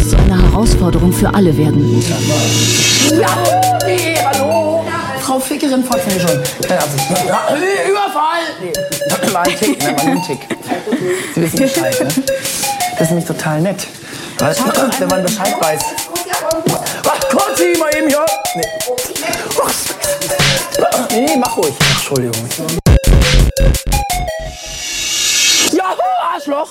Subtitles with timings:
[0.00, 2.02] Waschmaschinengeschäftes zu einer Herausforderung für alle werden.
[3.10, 3.28] Ja,
[3.86, 4.84] nee, hallo.
[5.20, 6.42] Frau Fickerin folgt mir schon.
[6.66, 7.06] Keine Absicht.
[7.26, 8.40] Ja, äh, Überfall.
[8.60, 9.32] Nee.
[9.32, 9.96] War ein Tick, ne?
[9.96, 10.40] War nur ein Tick.
[11.34, 12.08] Sie wissen Bescheid, ne?
[12.92, 13.86] Das ist nämlich total nett.
[14.38, 14.56] Weil,
[14.98, 15.80] wenn man Bescheid weiß.
[17.06, 18.24] Ach, Kurzi, mal eben hier.
[18.54, 18.62] Nee.
[21.10, 21.74] Nee, mach ruhig.
[21.96, 22.48] Entschuldigung.
[25.72, 25.94] Ja,
[26.34, 26.68] Arschloch.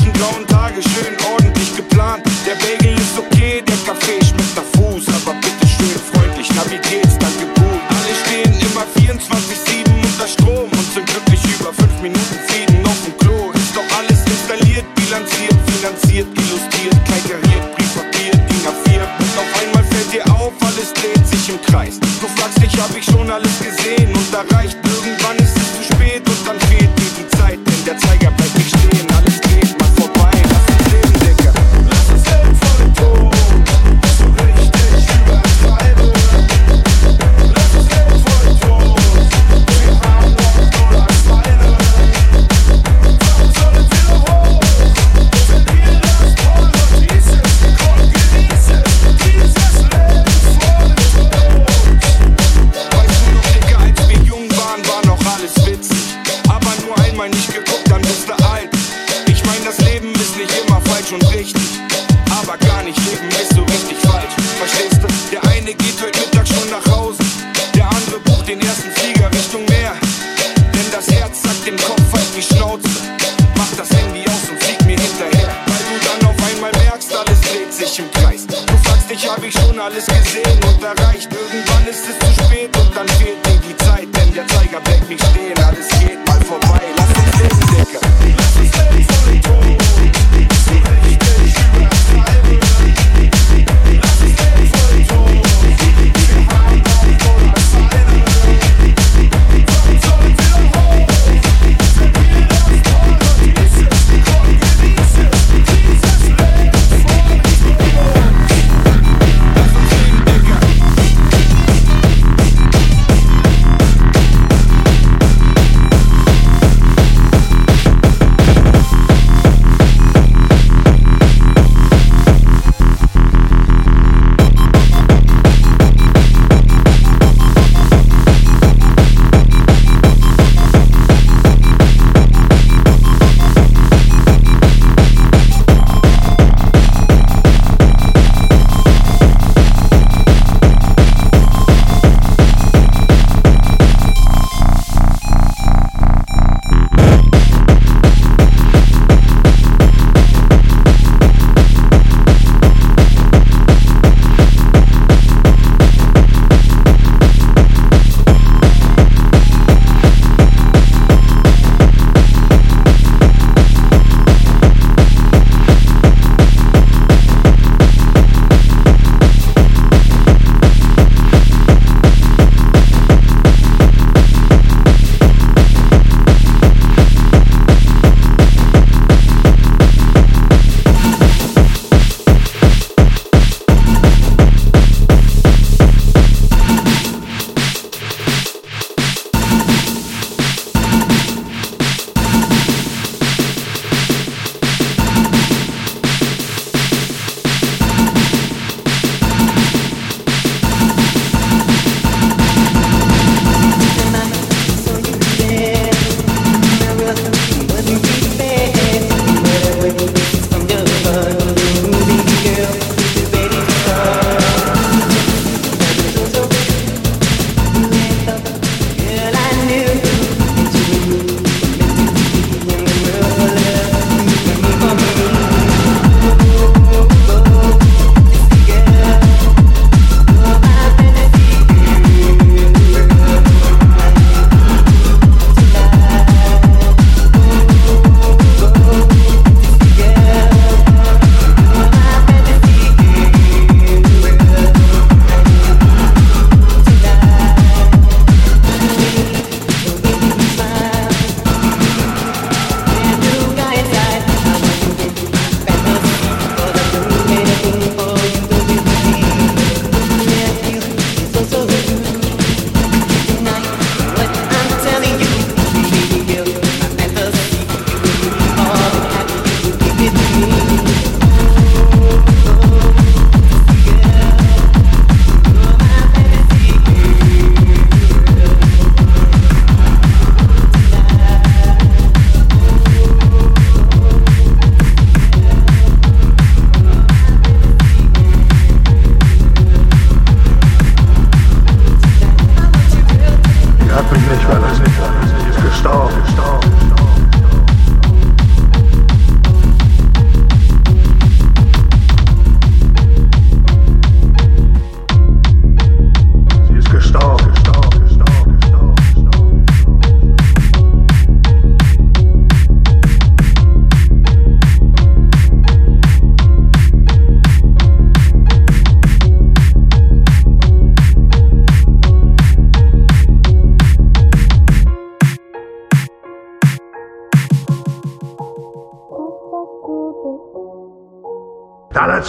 [0.00, 2.22] Gleichen grauen Tage, schön ordentlich geplant.
[2.46, 3.09] Der Bagel ist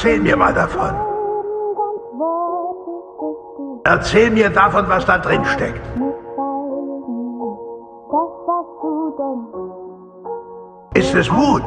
[0.04, 0.96] Erzähl mir mal davon.
[3.84, 5.86] Erzähl mir davon, was da drin steckt.
[10.96, 11.62] Ist es Mut?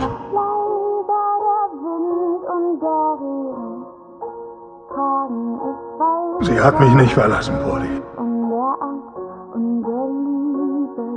[6.40, 8.02] Sie hat mich nicht verlassen, Brody.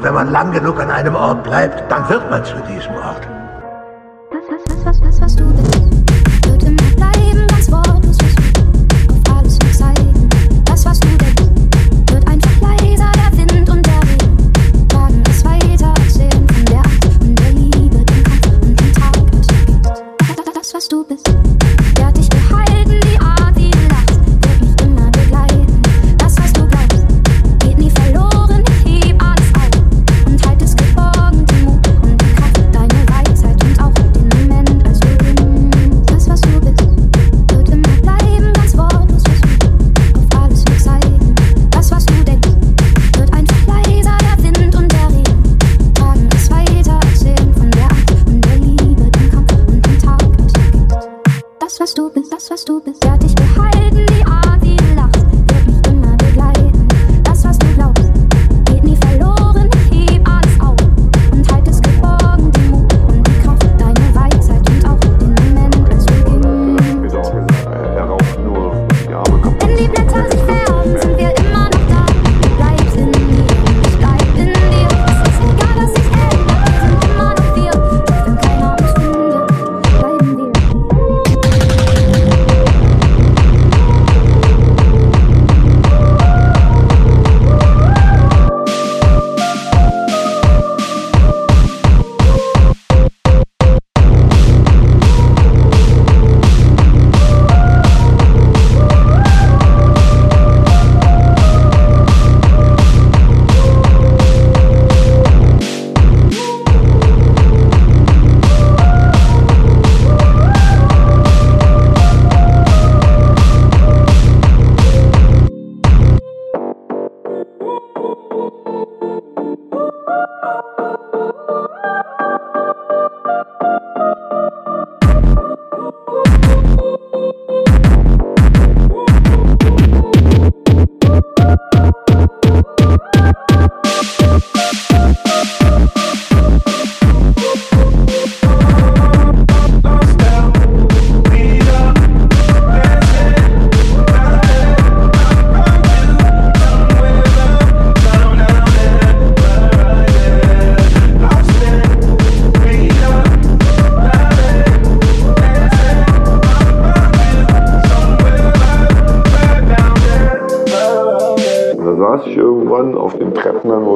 [0.03, 3.27] Wenn man lang genug an einem Ort bleibt, dann wird man zu diesem Ort.
[4.29, 5.66] Was, was, was, was, was, was du denn?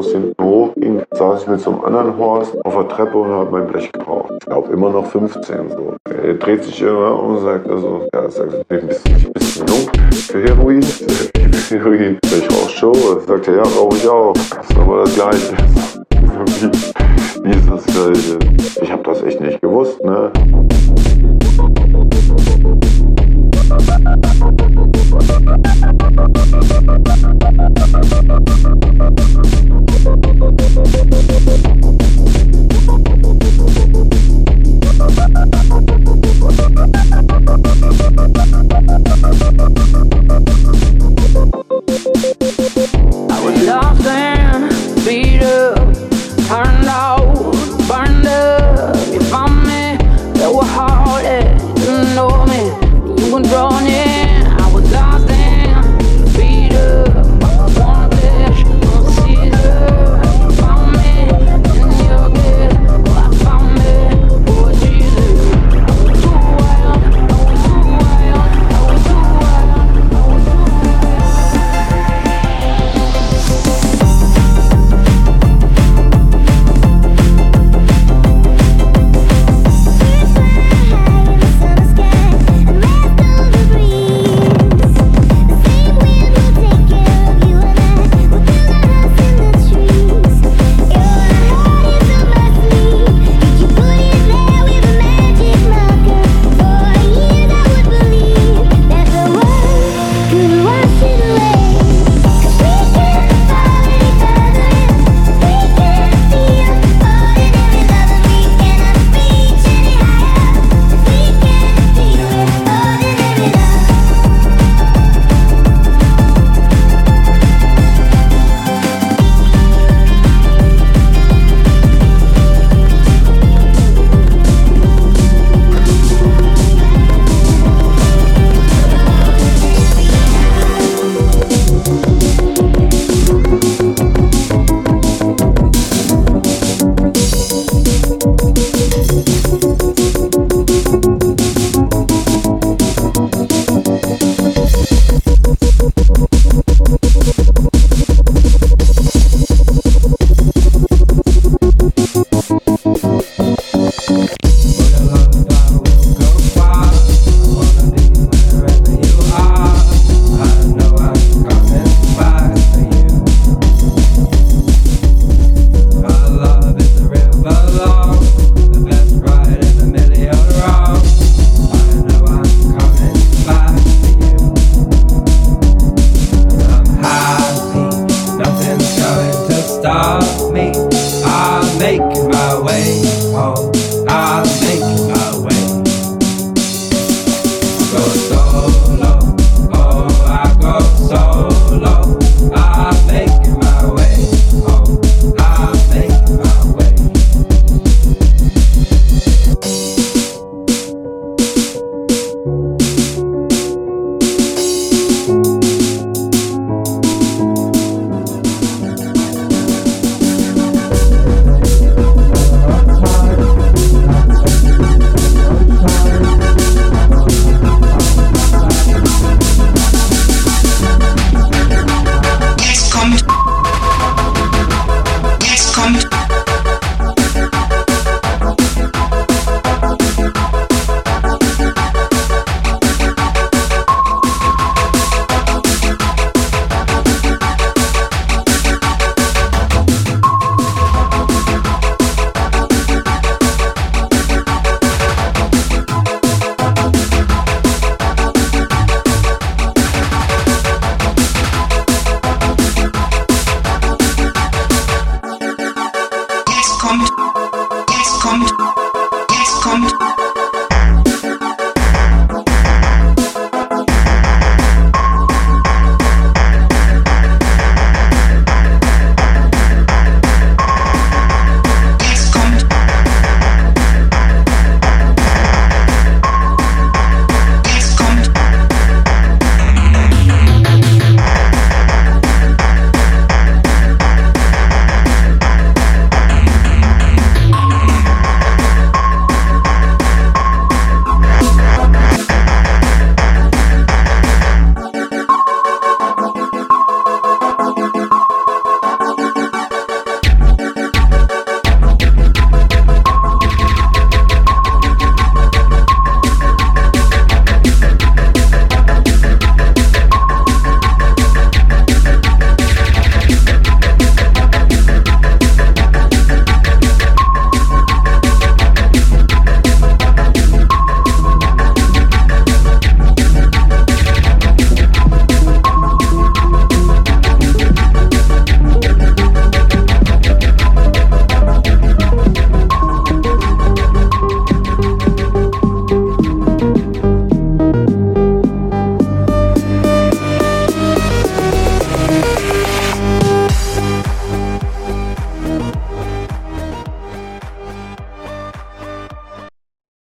[0.02, 3.30] aus dem Büro ging, saß ich mit so einem anderen Horst auf der Treppe und
[3.30, 4.32] habe mein Blech gekauft.
[4.40, 5.94] Ich glaube immer noch 15 so.
[6.10, 9.68] Er dreht sich immer und sagt also, ja, sagt, ich bin ein bisschen, ein bisschen
[9.68, 10.82] jung für Heroin.
[11.70, 12.18] Heroin.
[12.24, 12.94] Ich rauche Show.
[13.28, 14.34] Sagt er, ja, rauche ich auch.
[14.34, 15.54] Das ist aber das Gleiche.
[17.44, 18.40] Wie ist das Gleiche?
[18.82, 20.32] Ich habe das echt nicht gewusst, ne?